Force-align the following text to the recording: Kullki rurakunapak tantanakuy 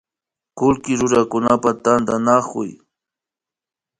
Kullki 0.57 0.91
rurakunapak 0.99 1.77
tantanakuy 1.83 2.71